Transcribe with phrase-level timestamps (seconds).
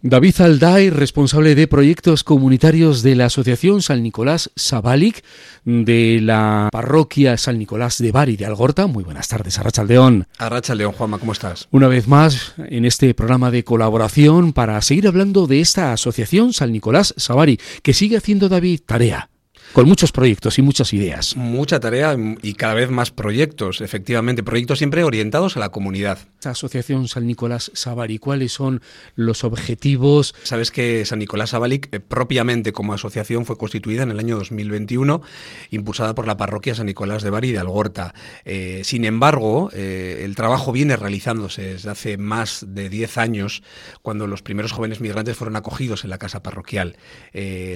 [0.00, 5.24] David Alday, responsable de proyectos comunitarios de la Asociación San Nicolás Sabalic
[5.64, 8.86] de la parroquia San Nicolás de Bari de Algorta.
[8.86, 10.28] Muy buenas tardes, Arracha León.
[10.38, 11.66] Arracha León, Juanma, ¿cómo estás?
[11.72, 16.70] Una vez más en este programa de colaboración para seguir hablando de esta Asociación San
[16.70, 19.30] Nicolás Sabari, que sigue haciendo David tarea
[19.72, 21.36] con muchos proyectos y muchas ideas.
[21.36, 26.18] Mucha tarea y cada vez más proyectos, efectivamente, proyectos siempre orientados a la comunidad.
[26.34, 28.80] Esta asociación San Nicolás Sabari, ¿cuáles son
[29.14, 30.34] los objetivos?
[30.42, 35.20] Sabes que San Nicolás Sabali eh, propiamente como asociación fue constituida en el año 2021,
[35.70, 38.14] impulsada por la parroquia San Nicolás de Bari de Algorta.
[38.44, 43.62] Eh, sin embargo, eh, el trabajo viene realizándose desde hace más de 10 años,
[44.02, 46.96] cuando los primeros jóvenes migrantes fueron acogidos en la casa parroquial.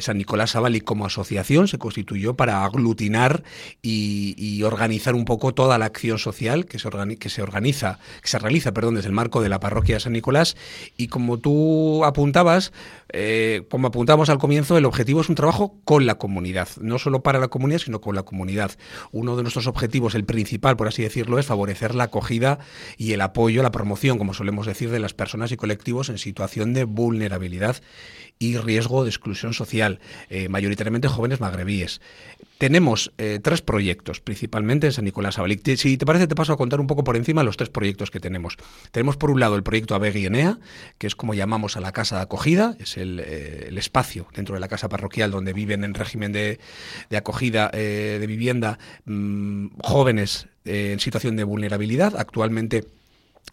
[0.01, 3.43] San Nicolás Sabali como asociación se constituyó para aglutinar
[3.83, 8.39] y, organizar un poco toda la acción social que se, que se organiza, que se
[8.39, 10.57] realiza, perdón, desde el marco de la parroquia de San Nicolás.
[10.97, 12.73] Y como tú apuntabas,
[13.09, 17.23] eh, como apuntamos al comienzo, el objetivo es un trabajo con la comunidad, no solo
[17.23, 18.71] para la comunidad, sino con la comunidad.
[19.11, 22.61] Uno de nuestros objetivos, el principal, por así decirlo, es favorecer la acogida
[22.97, 26.73] y el apoyo, la promoción, como solemos decir, de las personas y colectivos en situación
[26.73, 27.83] de vulnerabilidad
[28.39, 31.72] y riesgo de exclusión social, eh, mayoritariamente jóvenes magrebíes.
[32.63, 35.77] Tenemos eh, tres proyectos, principalmente en San Nicolás Abalic.
[35.77, 38.21] Si te parece, te paso a contar un poco por encima los tres proyectos que
[38.21, 38.57] tenemos.
[38.93, 40.61] Tenemos por un lado el proyecto Abeguienea,
[40.99, 44.61] que es como llamamos a la casa de acogida, es el, eh, espacio dentro de
[44.61, 46.61] la casa parroquial donde viven en régimen de,
[47.17, 52.15] acogida de vivienda mm, jóvenes en situación de vulnerabilidad.
[52.17, 52.85] Actualmente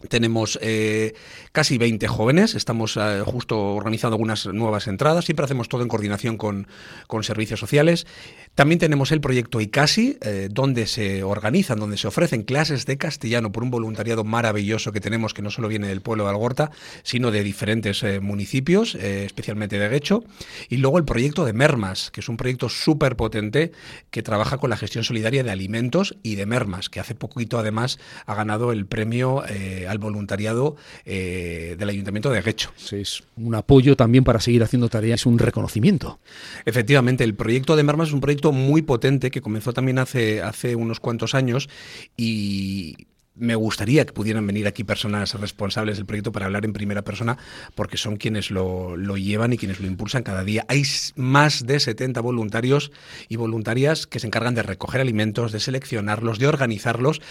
[0.08, 1.14] tenemos eh,
[1.52, 6.38] casi 20 jóvenes, estamos eh, justo organizando algunas nuevas entradas, siempre hacemos todo en coordinación
[6.38, 6.68] con,
[7.08, 8.08] con servicios sociales.
[8.56, 13.52] También tenemos el proyecto ICASI, eh, donde se organizan, donde se ofrecen clases de castellano
[13.52, 16.72] por un voluntariado maravilloso que tenemos, que no solo viene del pueblo de Algorta,
[17.04, 20.24] sino de diferentes municipios, especialmente de Guecho.
[20.70, 23.72] Y luego el proyecto de Mermas, que es un proyecto súper potente
[24.12, 28.00] que trabaja con la gestión solidaria de alimentos y de Mermas, que hace poquito además
[28.26, 29.44] ha ganado el premio
[29.88, 30.76] al voluntariado
[31.06, 32.72] eh, del Ayuntamiento de Guecho.
[32.92, 36.20] es un apoyo también para seguir haciendo tareas, un reconocimiento.
[36.66, 40.76] Efectivamente, el proyecto de Mermas es un proyecto muy potente que comenzó también hace, hace
[40.76, 41.70] unos cuantos años
[42.18, 42.96] y
[43.40, 47.38] me gustaría que pudieran venir aquí personas responsables del proyecto para hablar en primera persona,
[47.74, 50.66] porque son quienes lo, lo, llevan y quienes lo impulsan cada día.
[50.68, 50.84] Hay
[51.16, 52.92] más de 70 voluntarios
[53.30, 57.22] y voluntarias que se encargan de recoger alimentos, de seleccionarlos, de organizarlos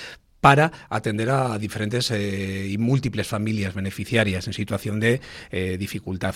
[0.40, 6.34] para atender a diferentes eh, y múltiples familias beneficiarias en situación de eh, dificultad.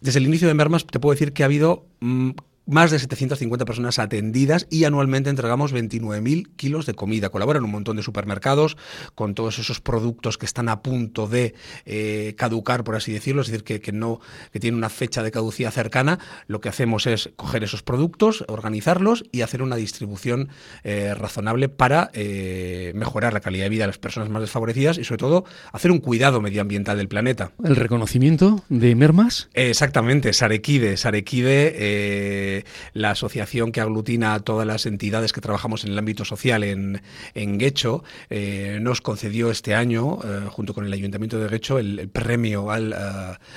[0.00, 2.30] Desde el inicio de Mermas te puedo decir que ha habido mm,
[2.68, 7.30] más de 750 personas atendidas y anualmente entregamos 29.000 kilos de comida.
[7.30, 8.76] Colaboran un montón de supermercados
[9.14, 11.54] con todos esos productos que están a punto de
[11.86, 14.20] eh, caducar, por así decirlo, es decir, que, que, no
[14.52, 16.18] que tienen una fecha de caducidad cercana.
[16.46, 20.50] Lo que hacemos es coger esos productos, organizarlos y hacer una distribución
[20.84, 25.04] eh, razonable para eh, mejorar la calidad de vida de las personas más desfavorecidas y
[25.04, 27.52] sobre todo hacer un cuidado medioambiental del planeta.
[27.64, 29.48] ¿El reconocimiento de Mermas?
[29.54, 30.96] exactamente, Sarequide.
[30.98, 32.57] Sarequide
[32.92, 37.02] la asociación que aglutina a todas las entidades que trabajamos en el ámbito social en,
[37.34, 42.08] en Guecho, eh, nos concedió este año, eh, junto con el Ayuntamiento de Guecho, el,
[42.08, 42.96] premio al, eh,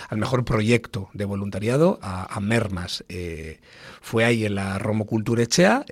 [0.10, 3.04] al, mejor proyecto de voluntariado a, Mermas.
[4.02, 5.86] fue ahí en la Romo Cultura Echea,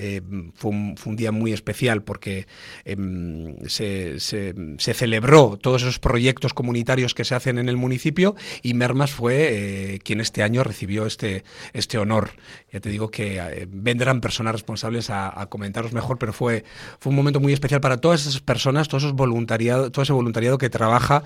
[0.55, 2.47] fue un, día muy especial porque
[2.85, 8.35] em, se, se, se, celebró todos esos proyectos comunitarios que se hacen en el municipio
[8.63, 11.43] y Mermas fue quien este año recibió este,
[11.73, 12.31] este honor.
[12.71, 16.63] Ya te digo, que eh, vendrán personas responsables a, comentaros mejor, pero fue,
[16.99, 20.57] fue un momento muy especial para todas esas personas, todo, esos voluntariado, todo ese voluntariado
[20.57, 21.23] que trabaja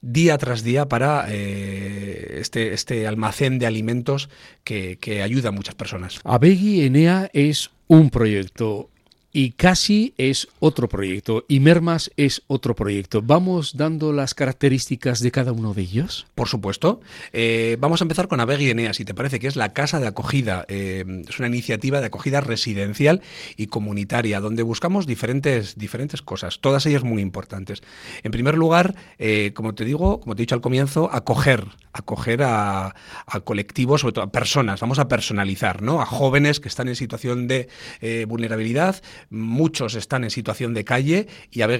[0.00, 4.28] día tras día para eh, este, este almacén de alimentos
[4.64, 6.20] que, que ayuda a muchas personas.
[6.24, 8.89] Abegui Enea es un proyecto
[9.32, 13.22] y Casi es otro proyecto y Mermas es otro proyecto.
[13.22, 16.26] ¿Vamos dando las características de cada uno de ellos?
[16.34, 17.00] Por supuesto.
[17.32, 20.08] Eh, vamos a empezar con Abegui Enea, si te parece, que es la casa de
[20.08, 20.64] acogida.
[20.68, 23.22] Eh, es una iniciativa de acogida residencial
[23.56, 27.82] y comunitaria, donde buscamos diferentes, diferentes cosas, todas ellas muy importantes.
[28.22, 32.42] En primer lugar, eh, como te digo, como te he dicho al comienzo, acoger, acoger
[32.42, 32.94] a,
[33.26, 36.00] a, colectivos, sobre todo a personas, vamos a personalizar, ¿no?
[36.00, 37.68] A jóvenes que están en situación de
[38.26, 41.78] vulnerabilidad, muchos están en situación de calle y Ave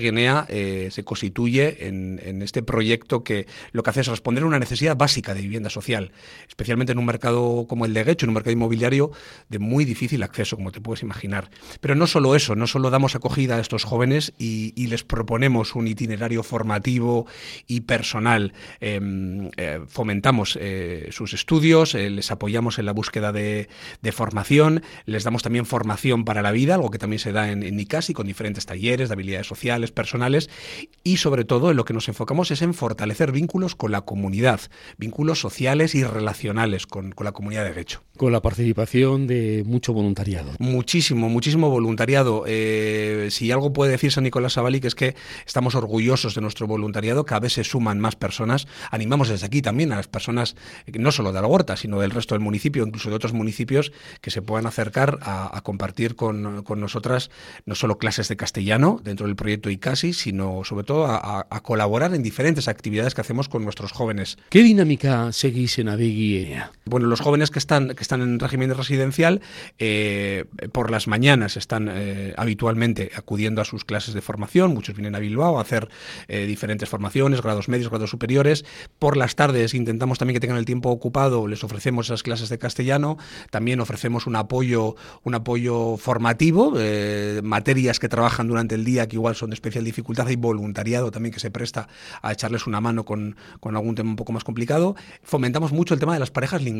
[0.48, 4.96] eh, se constituye en, este proyecto que lo que hace es responder a una necesidad
[4.96, 6.12] básica de vivienda social,
[6.48, 9.10] especialmente en un mercado como el de Guecho, en un mercado inmobiliario
[9.48, 11.50] de muy difícil acceso, como te puedes imaginar.
[11.80, 15.86] Pero no solo eso, no solo damos acogida a estos jóvenes y, les proponemos un
[15.86, 17.26] itinerario formativo
[17.68, 23.68] y personal, em, eh, fomentamos eh, sus estudios, les apoyamos en la búsqueda de,
[24.02, 27.62] de, formación, les damos también formación para la vida, algo que también se da en,
[27.62, 30.50] en ICASI con diferentes talleres de habilidades sociales, personales
[31.04, 34.60] y sobre todo en lo que nos enfocamos es en fortalecer vínculos con la comunidad,
[34.98, 38.02] vínculos sociales y relacionales con, con la comunidad de Guecho.
[38.16, 40.52] Con la participación de mucho voluntariado.
[40.58, 42.44] Muchísimo, muchísimo voluntariado.
[42.46, 45.14] Eh, si algo puede decir San Nicolás Sabali, que es que
[45.46, 48.66] estamos orgullosos de nuestro voluntariado, cada vez se suman más personas.
[48.90, 50.56] Animamos desde aquí también a las personas,
[50.92, 54.42] no solo de Algorta, sino del resto del municipio, incluso de otros municipios, que se
[54.42, 57.19] puedan acercar a, a compartir con, con, nosotras
[57.66, 62.22] no solo clases de castellano dentro del proyecto ICASI, sino sobre todo a, colaborar en
[62.22, 64.38] diferentes actividades que hacemos con nuestros jóvenes.
[64.48, 66.54] ¿Qué dinámica seguís en Avegui?
[66.90, 69.42] Bueno, los jóvenes que están, que están en régimen residencial,
[69.78, 75.14] eh, por las mañanas están eh, habitualmente acudiendo a sus clases de formación, muchos vienen
[75.14, 75.88] a Bilbao a hacer
[76.26, 78.64] eh, diferentes formaciones, grados medios, grados superiores.
[78.98, 82.58] Por las tardes intentamos también que tengan el tiempo ocupado, les ofrecemos esas clases de
[82.58, 83.18] castellano,
[83.50, 86.74] también ofrecemos un apoyo, un apoyo formativo,
[87.44, 91.32] materias que trabajan durante el día que igual son de especial dificultad y voluntariado también
[91.32, 91.86] que se presta
[92.20, 94.96] a echarles una mano con, con algún tema un poco más complicado.
[95.22, 96.79] Fomentamos mucho el tema de las parejas lingüísticas,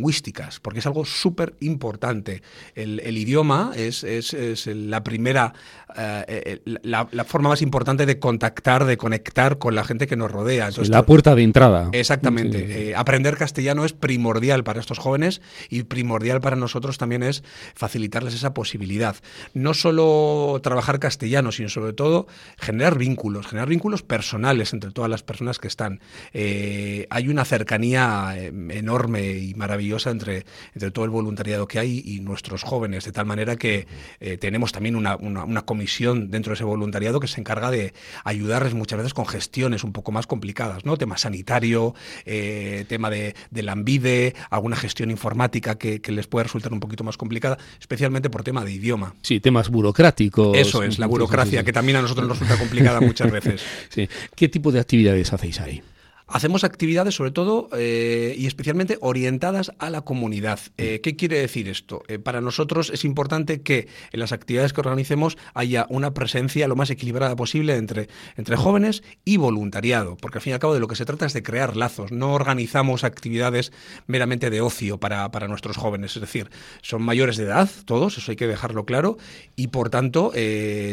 [0.61, 2.43] porque es algo súper importante.
[2.75, 5.52] El, el, idioma es, es, es la primera,
[5.97, 10.31] eh, la, la, forma más importante de contactar, de conectar con la gente que nos
[10.31, 10.69] rodea.
[10.69, 11.88] Entonces, la puerta de entrada.
[11.93, 12.58] Exactamente.
[12.58, 12.73] Sí, sí.
[12.73, 17.43] Eh, aprender castellano es primordial para estos jóvenes y primordial para nosotros también es
[17.75, 19.17] facilitarles esa posibilidad.
[19.55, 22.26] No solo trabajar castellano, sino sobre todo
[22.58, 26.00] generar vínculos, generar vínculos personales entre todas las personas que están.
[26.32, 30.44] Eh, hay una cercanía eh, enorme y maravillosa entre,
[30.75, 33.87] entre todo el voluntariado que hay y nuestros jóvenes, de tal manera que
[34.20, 37.92] eh, tenemos también una, una, una, comisión dentro de ese voluntariado que se encarga de
[38.25, 40.96] ayudarles muchas veces con gestiones un poco más complicadas, ¿no?
[40.96, 41.94] Tema sanitario,
[42.25, 46.81] eh, tema de, de la ANVIDE, alguna gestión informática que, que, les puede resultar un
[46.81, 49.14] poquito más complicada, especialmente por tema de idioma.
[49.22, 50.56] Sí, temas burocráticos.
[50.56, 53.62] Eso es, la burocracia, que también a nosotros nos resulta complicada muchas veces.
[53.90, 54.08] Sí.
[54.37, 55.82] ¿Qué tipo de actividades hacéis ahí?
[56.32, 60.60] Hacemos actividades sobre todo eh, y especialmente orientadas a la comunidad.
[60.78, 62.04] Eh, ¿Qué quiere decir esto?
[62.06, 66.76] Eh, para nosotros es importante que en las actividades que organicemos haya una presencia lo
[66.76, 70.78] más equilibrada posible entre, entre jóvenes y voluntariado, porque al fin y al cabo de
[70.78, 72.12] lo que se trata es de crear lazos.
[72.12, 73.72] No organizamos actividades
[74.06, 76.48] meramente de ocio para, para nuestros jóvenes, es decir,
[76.80, 79.18] son mayores de edad todos, eso hay que dejarlo claro,
[79.56, 80.32] y por tanto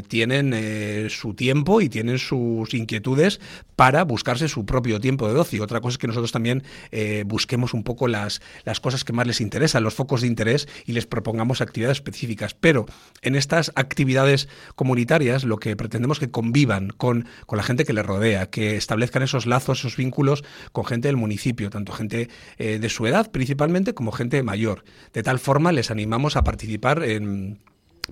[0.08, 3.40] tienen su tiempo y tienen sus inquietudes
[3.76, 5.64] para buscarse su propio tiempo de ocio.
[5.64, 9.28] Otra cosa es que nosotros también eh, busquemos un poco las, las cosas que más
[9.28, 12.54] les interesan, los focos de interés y les propongamos actividades específicas.
[12.54, 12.86] Pero
[13.22, 17.94] en estas actividades comunitarias lo que pretendemos es que convivan con, con la gente que
[17.94, 22.80] les rodea, que establezcan esos lazos, esos vínculos con gente del municipio, tanto gente eh,
[22.80, 24.84] de su edad principalmente como gente mayor.
[25.14, 27.60] De tal forma les animamos a participar en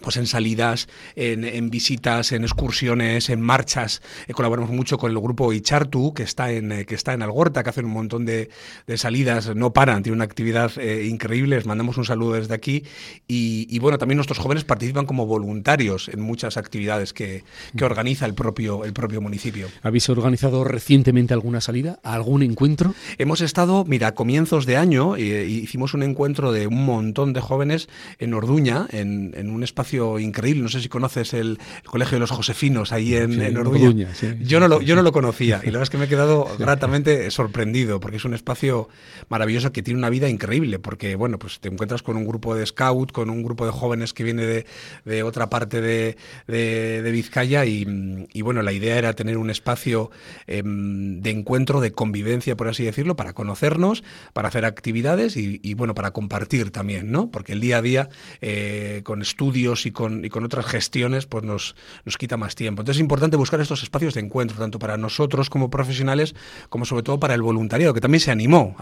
[0.02, 4.02] pues en salidas, en, en, visitas, en excursiones, en marchas.
[4.28, 7.64] Eh, colaboramos mucho con el grupo Ichartu, que está en, eh, que está en Algorta,
[7.64, 8.50] que hacen un montón de,
[8.88, 11.56] de salidas, no paran, tiene una actividad eh, increíble.
[11.56, 12.84] Les mandamos un saludo desde aquí.
[13.28, 17.44] Y, y, bueno, también nuestros jóvenes participan como voluntarios en muchas actividades que,
[17.78, 19.68] que organiza el propio, el propio municipio.
[19.82, 22.94] ¿Habéis organizado recientemente alguna salida, algún encuentro?
[23.18, 27.42] Hemos estado, mira, a comienzos de año eh, hicimos un encuentro de un montón de
[27.42, 27.88] jóvenes
[28.20, 30.64] en Orduña, en, en un espacio espacio increíble.
[30.64, 33.90] No sé si conoces el, el Colegio de los Josefinos ahí en, sí, en Orduña.
[33.90, 36.06] Orduña sí, yo, no lo, yo no lo conocía y la verdad es que me
[36.06, 38.90] he quedado gratamente sorprendido porque es un espacio
[39.30, 42.66] maravilloso que tiene una vida increíble porque, bueno, pues te encuentras con un grupo de
[42.66, 44.66] scout, con un grupo de jóvenes que viene de,
[45.06, 49.50] de otra parte de, de, de Vizcaya y, y, bueno, la idea era tener un
[49.50, 50.10] espacio
[50.48, 55.74] eh, de encuentro, de convivencia, por así decirlo, para conocernos, para hacer actividades y, y
[55.76, 57.30] bueno, para compartir también, ¿no?
[57.30, 58.10] Porque el día a día,
[58.42, 62.82] eh, con estudios y con, y con otras gestiones, pues nos, nos quita más tiempo.
[62.82, 66.36] Entonces es importante buscar estos espacios de encuentro, tanto para nosotros como profesionales,
[66.70, 68.76] como sobre todo para el voluntariado, que también se animó,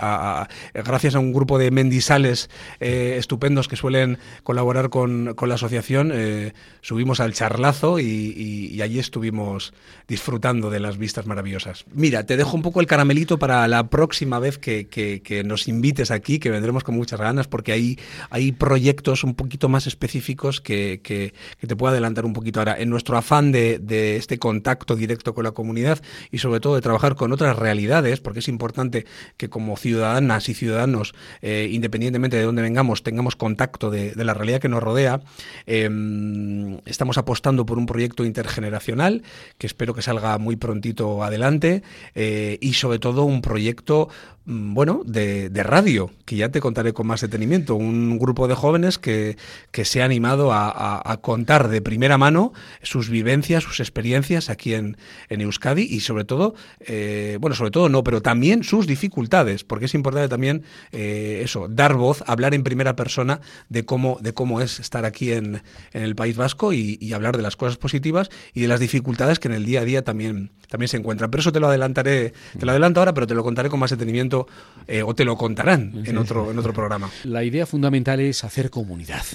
[0.74, 6.12] gracias a un grupo de mendisales eh, estupendos que suelen colaborar con, con la asociación,
[6.14, 9.74] eh, subimos al charlazo y, allí estuvimos
[10.10, 11.86] disfrutando de las vistas maravillosas.
[11.94, 15.70] Mira, te dejo un poco el caramelito para la próxima vez que, que, que nos
[15.70, 17.98] invites aquí, que vendremos con muchas ganas, porque hay,
[18.30, 21.34] hay proyectos un poquito más específicos que que,
[21.66, 22.76] te puedo adelantar un poquito ahora.
[22.80, 27.16] En nuestro afán de, este contacto directo con la comunidad y sobre todo de trabajar
[27.16, 29.06] con otras realidades, porque es importante
[29.38, 34.34] que como ciudadanas y ciudadanos, eh, independientemente de dónde vengamos, tengamos contacto de, de la
[34.34, 35.22] realidad que nos rodea,
[35.66, 39.24] em, estamos apostando por un proyecto intergeneracional
[39.58, 41.84] que espero que salga muy prontito adelante
[42.16, 44.10] eh, y sobre todo un proyecto
[44.46, 47.76] Mm, bueno, de, radio, que ya te contaré con más detenimiento.
[47.76, 49.38] Un grupo de jóvenes que,
[49.72, 52.52] que se ha animado a, contar de primera mano
[52.82, 54.98] sus vivencias, sus experiencias aquí en,
[55.30, 59.86] en Euskadi y sobre todo, eh, bueno, sobre todo no, pero también sus dificultades, porque
[59.86, 63.40] es importante también eh, eso, dar voz, hablar en primera persona
[63.70, 65.62] de cómo, de cómo es estar aquí en,
[65.94, 69.40] en el País Vasco y, y, hablar de las cosas positivas y de las dificultades
[69.40, 71.30] que en el día a día también, también se encuentran.
[71.32, 73.92] Pero eso te lo adelantaré, te lo adelanto ahora, pero te lo contaré con más
[73.92, 74.48] detenimiento
[74.88, 77.10] eh, o te lo contarán en otro, en otro programa.
[77.24, 79.26] La idea fundamental es hacer comunidad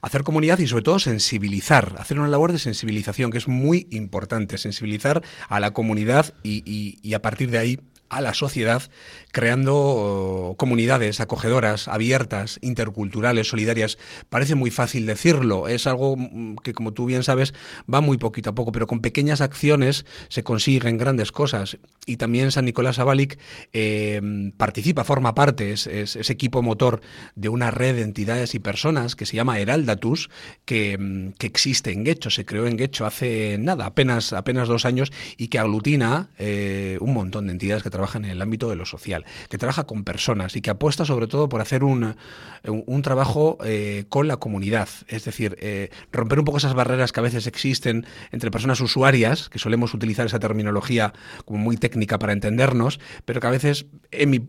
[0.00, 4.56] hacer comunidad y sobre todo sensibilizar, hacer una labor de sensibilización que es muy importante,
[4.56, 8.82] sensibilizar a la comunidad y a partir de ahí a la sociedad
[9.32, 13.98] creando oh, comunidades acogedoras, abiertas, interculturales, solidarias.
[14.28, 17.54] Parece muy fácil decirlo, es algo mm, que como tú bien sabes
[17.92, 21.78] va muy poquito a poco, pero con pequeñas acciones se consiguen grandes cosas.
[22.06, 23.38] Y también San Nicolás Abalic
[23.72, 24.20] eh,
[24.56, 27.00] participa, forma parte, es, es, equipo motor
[27.34, 30.30] de una red de entidades y personas que se llama Heraldatus,
[30.64, 34.84] que, mm, que existe en Guecho, se creó en Guecho hace nada, apenas, apenas dos
[34.84, 38.76] años, y que aglutina eh, un montón de entidades que trabaja en el ámbito de
[38.76, 42.14] lo social, que trabaja con personas y que apuesta sobre todo por hacer un,
[42.64, 44.88] un, trabajo eh, con la comunidad.
[45.08, 49.48] Es decir, eh, romper un poco esas barreras que a veces existen entre personas usuarias,
[49.48, 51.12] que solemos utilizar esa terminología
[51.44, 53.86] como muy técnica para entendernos, pero que a veces,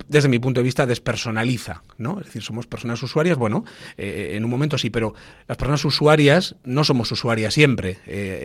[0.07, 1.81] desde mi punto de vista, despersonaliza.
[1.97, 2.19] ¿no?
[2.19, 3.65] Es decir, somos personas usuarias, bueno,
[3.97, 5.15] eh, en un momento sí, pero
[5.47, 7.97] las personas usuarias no somos usuarias siempre.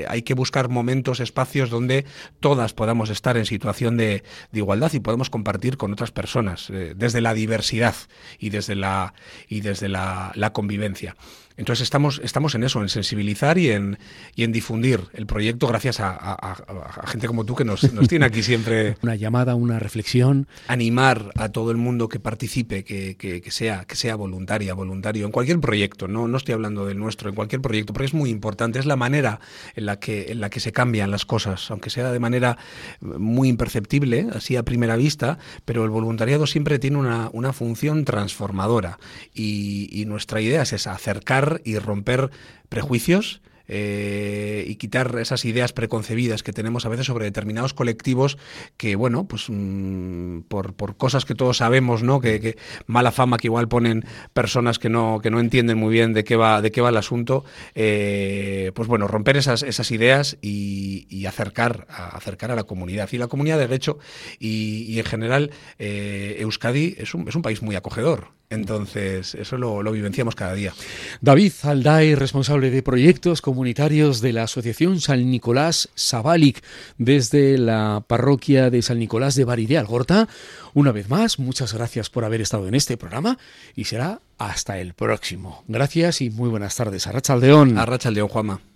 [0.09, 2.07] hay que buscar momentos, espacios donde
[2.41, 4.23] todas podamos estar en situación de
[4.55, 7.95] igualdad y podemos compartir con otras personas, eh, desde la diversidad
[8.39, 9.15] y desde la,
[9.49, 11.17] y desde la, la convivencia.
[11.57, 13.99] Entonces estamos, estamos en eso, en sensibilizar y en,
[14.35, 18.97] y en difundir el proyecto gracias a, gente como tú que nos, tiene aquí siempre.
[19.03, 20.49] Una llamada, una reflexión.
[20.67, 25.33] Animar a todo el mundo que participe, que, que, sea, que sea voluntaria, voluntario, en
[25.33, 28.79] cualquier proyecto, no, no estoy hablando del nuestro, en cualquier proyecto, porque es muy importante,
[28.79, 29.41] es la manera
[29.77, 32.59] en la que, en la que se cambian las cosas, aunque sea de manera
[33.01, 38.99] muy imperceptible, así a primera vista, pero el voluntariado siempre tiene una, una función transformadora
[39.35, 42.31] y, y nuestra idea es esa, acercar y romper
[42.69, 48.39] prejuicios eh, y quitar esas ideas preconcebidas que tenemos a veces sobre determinados colectivos
[48.77, 52.21] que, bueno, pues mm, por, por, cosas que todos sabemos, ¿no?
[52.21, 52.57] Que,
[52.87, 56.37] mala fama que igual ponen personas que no, que no entienden muy bien de qué
[56.37, 57.45] va, de qué va el asunto,
[57.75, 63.09] eh, pues bueno, romper esas, esas ideas y, acercar, a, acercar a la comunidad.
[63.13, 63.99] Y la comunidad de derecho
[64.39, 68.35] y, en general eh, Euskadi es un, es un país muy acogedor.
[68.51, 70.73] Entonces, eso lo, vivenciamos cada día.
[71.21, 76.61] David Alday, responsable de proyectos comunitarios de la Asociación San Nicolás Sabalic,
[76.99, 80.29] desde la parroquia de San Nicolás de Bari de Algorta.
[80.73, 83.39] Una vez más, muchas gracias por haber estado en este programa
[83.77, 85.63] y será hasta el próximo.
[85.69, 87.07] Gracias y muy buenas tardes.
[87.07, 87.79] Arracha Aldeón.
[87.79, 88.74] Arracha Aldeón, Juama.